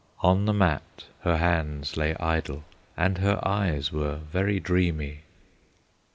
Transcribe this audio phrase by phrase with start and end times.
[0.21, 2.63] On the mat her hands lay idle,
[2.97, 5.19] And her eyes were very dreamy.